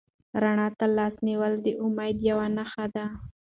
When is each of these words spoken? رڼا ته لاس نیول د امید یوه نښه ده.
رڼا 0.41 0.67
ته 0.77 0.85
لاس 0.97 1.15
نیول 1.27 1.53
د 1.65 1.67
امید 1.83 2.17
یوه 2.29 2.45
نښه 2.57 2.85
ده. 2.95 3.05